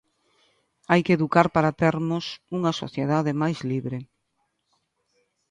Hai 0.91 1.01
que 1.05 1.15
educar 1.17 1.47
para 1.55 1.75
termos 1.83 2.25
unha 2.57 2.71
sociedade 2.81 3.31
máis 3.41 3.59
libre. 3.71 3.99